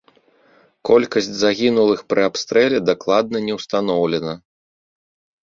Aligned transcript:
Колькасць 0.89 1.27
загінулых 1.41 2.01
пры 2.13 2.21
абстрэле 2.29 2.79
дакладна 2.89 3.37
не 3.51 3.61
ўстаноўлена. 3.61 4.33